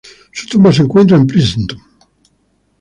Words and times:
Su 0.33 0.47
tumba 0.47 0.73
se 0.73 0.81
encuentra 0.81 1.15
en 1.15 1.27
Princeton. 1.27 1.77